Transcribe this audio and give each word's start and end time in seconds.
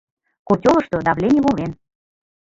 Котёлышто 0.47 0.95
давлений 1.07 1.43
волен. 1.45 1.71